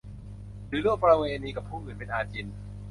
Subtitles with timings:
[0.67, 2.47] หรือร่วมประเวณีกับผู้อื่นเป็นอาจิณ